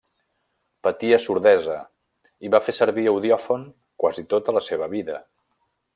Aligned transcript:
Patia 0.87 1.19
sordesa, 1.25 1.75
i 2.47 2.51
va 2.55 2.61
fer 2.69 2.75
servir 2.77 3.05
audiòfon 3.13 3.69
quasi 4.05 4.27
tota 4.33 4.57
la 4.59 4.65
seva 4.71 4.89
vida. 4.95 5.25